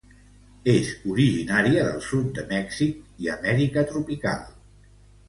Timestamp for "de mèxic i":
2.37-3.29